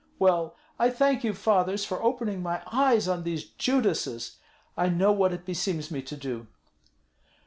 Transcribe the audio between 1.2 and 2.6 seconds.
you, fathers, for opening